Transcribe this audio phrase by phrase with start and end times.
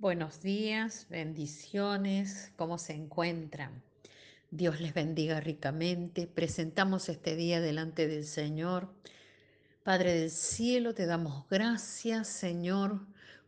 [0.00, 3.82] Buenos días, bendiciones, ¿cómo se encuentran?
[4.52, 6.28] Dios les bendiga ricamente.
[6.28, 8.94] Presentamos este día delante del Señor.
[9.82, 13.00] Padre del cielo, te damos gracias, Señor,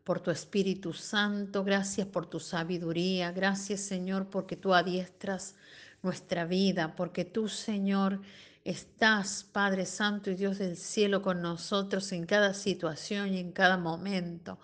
[0.02, 5.55] por tu Espíritu Santo, gracias por tu sabiduría, gracias, Señor, porque tú adiestras
[6.03, 8.23] nuestra vida, porque tú, Señor,
[8.64, 13.77] estás, Padre Santo y Dios del cielo, con nosotros en cada situación y en cada
[13.77, 14.59] momento.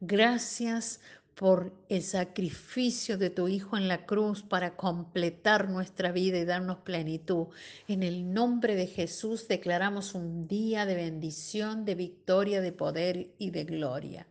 [0.00, 1.00] Gracias
[1.38, 6.78] por el sacrificio de tu Hijo en la cruz para completar nuestra vida y darnos
[6.78, 7.46] plenitud.
[7.86, 13.52] En el nombre de Jesús declaramos un día de bendición, de victoria, de poder y
[13.52, 14.26] de gloria.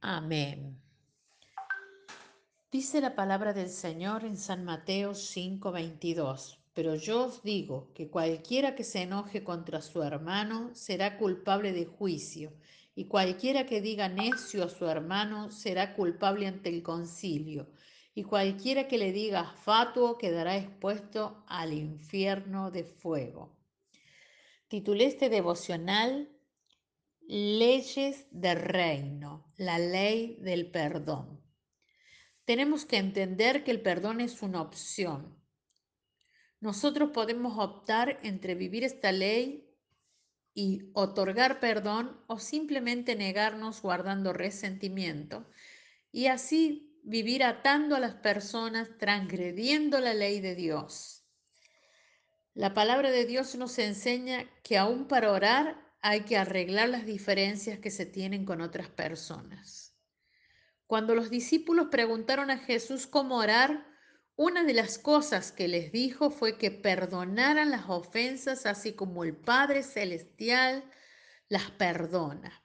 [0.00, 0.78] Amén.
[2.70, 6.60] Dice la palabra del Señor en San Mateo 5:22.
[6.74, 11.86] Pero yo os digo que cualquiera que se enoje contra su hermano será culpable de
[11.86, 12.52] juicio
[12.98, 17.70] y cualquiera que diga necio a su hermano será culpable ante el concilio,
[18.12, 23.56] y cualquiera que le diga fatuo quedará expuesto al infierno de fuego.
[24.66, 26.28] Titulé este devocional
[27.20, 31.40] Leyes del Reino, la ley del perdón.
[32.44, 35.40] Tenemos que entender que el perdón es una opción.
[36.58, 39.67] Nosotros podemos optar entre vivir esta ley
[40.60, 45.46] y otorgar perdón o simplemente negarnos guardando resentimiento
[46.10, 51.22] y así vivir atando a las personas, transgrediendo la ley de Dios.
[52.54, 57.78] La palabra de Dios nos enseña que aún para orar hay que arreglar las diferencias
[57.78, 59.94] que se tienen con otras personas.
[60.88, 63.86] Cuando los discípulos preguntaron a Jesús cómo orar,
[64.38, 69.34] una de las cosas que les dijo fue que perdonaran las ofensas así como el
[69.34, 70.84] Padre Celestial
[71.48, 72.62] las perdona.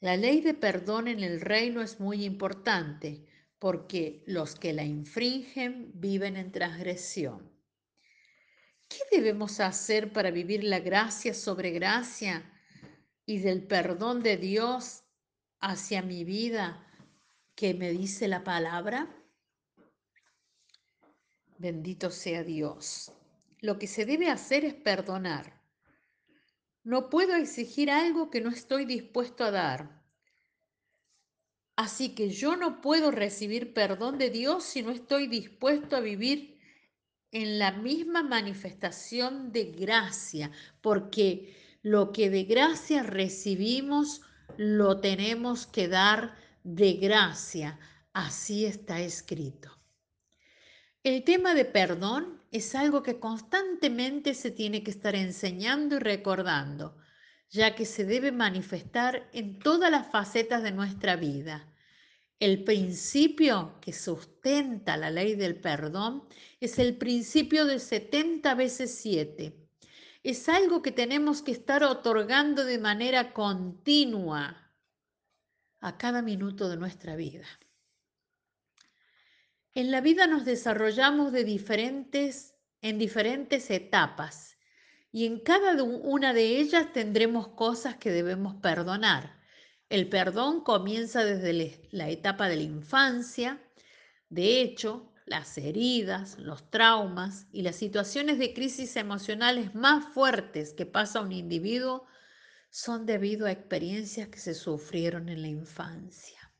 [0.00, 3.26] La ley de perdón en el reino es muy importante
[3.58, 7.52] porque los que la infringen viven en transgresión.
[8.88, 12.50] ¿Qué debemos hacer para vivir la gracia sobre gracia
[13.26, 15.02] y del perdón de Dios
[15.60, 16.86] hacia mi vida
[17.54, 19.19] que me dice la palabra?
[21.60, 23.12] Bendito sea Dios.
[23.60, 25.60] Lo que se debe hacer es perdonar.
[26.84, 30.02] No puedo exigir algo que no estoy dispuesto a dar.
[31.76, 36.58] Así que yo no puedo recibir perdón de Dios si no estoy dispuesto a vivir
[37.30, 40.50] en la misma manifestación de gracia,
[40.80, 44.22] porque lo que de gracia recibimos
[44.56, 47.78] lo tenemos que dar de gracia.
[48.14, 49.79] Así está escrito.
[51.02, 56.94] El tema de perdón es algo que constantemente se tiene que estar enseñando y recordando,
[57.48, 61.72] ya que se debe manifestar en todas las facetas de nuestra vida.
[62.38, 66.28] El principio que sustenta la ley del perdón
[66.60, 69.56] es el principio de 70 veces 7.
[70.22, 74.70] Es algo que tenemos que estar otorgando de manera continua
[75.80, 77.46] a cada minuto de nuestra vida.
[79.74, 84.56] En la vida nos desarrollamos de diferentes, en diferentes etapas
[85.12, 89.38] y en cada una de ellas tendremos cosas que debemos perdonar.
[89.88, 93.62] El perdón comienza desde la etapa de la infancia.
[94.28, 100.86] De hecho, las heridas, los traumas y las situaciones de crisis emocionales más fuertes que
[100.86, 102.06] pasa un individuo
[102.70, 106.52] son debido a experiencias que se sufrieron en la infancia.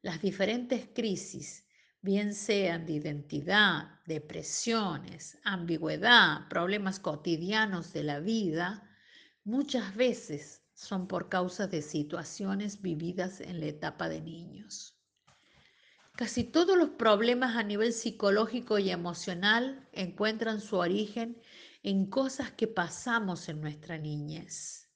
[0.00, 1.64] Las diferentes crisis
[2.02, 8.90] bien sean de identidad, depresiones, ambigüedad, problemas cotidianos de la vida,
[9.44, 14.98] muchas veces son por causa de situaciones vividas en la etapa de niños.
[16.16, 21.40] Casi todos los problemas a nivel psicológico y emocional encuentran su origen
[21.84, 24.88] en cosas que pasamos en nuestra niñez.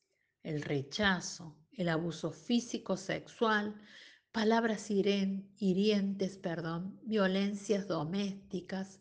[0.43, 3.81] El rechazo, el abuso físico, sexual,
[4.37, 9.01] palabras hirientes, perdón, violencias domésticas,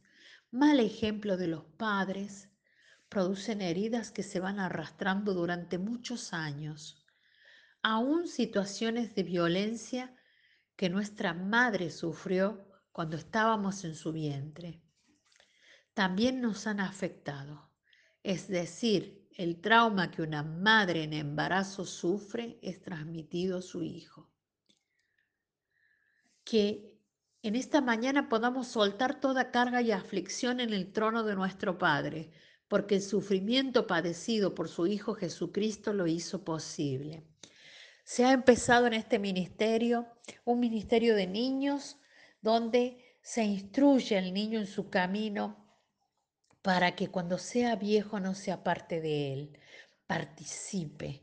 [0.50, 2.48] mal ejemplo de los padres,
[3.10, 7.06] producen heridas que se van arrastrando durante muchos años.
[7.84, 10.16] Aún situaciones de violencia
[10.78, 14.82] que nuestra madre sufrió cuando estábamos en su vientre.
[15.94, 17.74] También nos han afectado.
[18.24, 24.32] Es decir, el trauma que una madre en embarazo sufre es transmitido a su hijo
[26.46, 26.96] que
[27.44, 32.32] en esta mañana podamos soltar toda carga y aflicción en el trono de nuestro Padre,
[32.68, 37.24] porque el sufrimiento padecido por su Hijo Jesucristo lo hizo posible.
[38.04, 40.08] Se ha empezado en este ministerio,
[40.44, 41.98] un ministerio de niños,
[42.42, 45.66] donde se instruye al niño en su camino
[46.62, 49.60] para que cuando sea viejo no se aparte de él,
[50.08, 51.22] participe,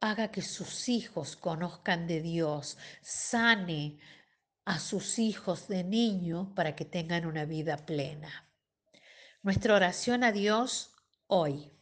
[0.00, 3.98] haga que sus hijos conozcan de Dios, sane
[4.70, 8.48] a sus hijos de niño para que tengan una vida plena.
[9.42, 10.92] Nuestra oración a Dios
[11.26, 11.72] hoy.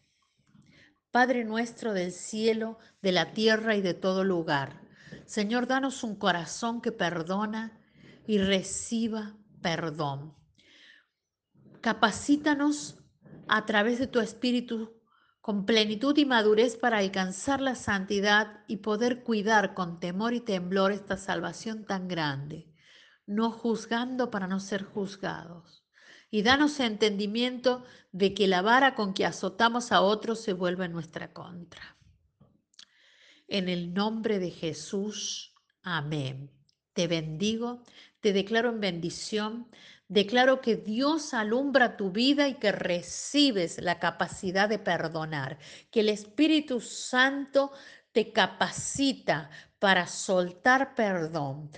[1.10, 4.80] Padre nuestro del cielo, de la tierra y de todo lugar.
[5.26, 7.78] Señor, danos un corazón que perdona
[8.26, 10.34] y reciba perdón.
[11.82, 13.04] Capacítanos
[13.48, 14.98] a través de tu Espíritu
[15.42, 20.90] con plenitud y madurez para alcanzar la santidad y poder cuidar con temor y temblor
[20.90, 22.67] esta salvación tan grande,
[23.28, 25.84] no juzgando para no ser juzgados.
[26.30, 30.92] Y danos entendimiento de que la vara con que azotamos a otros se vuelve en
[30.92, 31.96] nuestra contra.
[33.46, 36.50] En el nombre de Jesús, amén.
[36.94, 37.82] Te bendigo,
[38.20, 39.68] te declaro en bendición,
[40.08, 45.58] declaro que Dios alumbra tu vida y que recibes la capacidad de perdonar,
[45.90, 47.72] que el Espíritu Santo
[48.12, 51.70] te capacita para soltar perdón,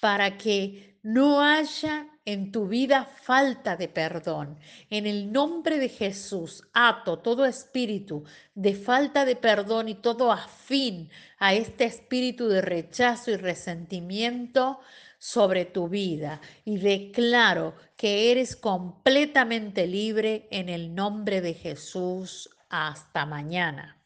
[0.00, 4.58] para que no haya en tu vida falta de perdón.
[4.90, 8.24] En el nombre de Jesús, ato todo espíritu
[8.54, 11.08] de falta de perdón y todo afín
[11.38, 14.80] a este espíritu de rechazo y resentimiento
[15.18, 22.50] sobre tu vida y declaro que eres completamente libre en el nombre de Jesús.
[22.68, 23.97] Hasta mañana.